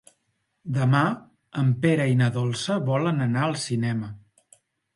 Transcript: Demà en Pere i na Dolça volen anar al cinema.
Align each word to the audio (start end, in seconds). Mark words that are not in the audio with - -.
Demà 0.77 1.01
en 1.63 1.69
Pere 1.85 2.09
i 2.13 2.17
na 2.23 2.31
Dolça 2.39 2.81
volen 2.89 3.25
anar 3.29 3.47
al 3.51 3.57
cinema. 3.69 4.13